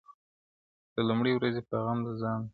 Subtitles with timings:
[0.95, 2.47] له لومړۍ ورځي په غم د ځان دی-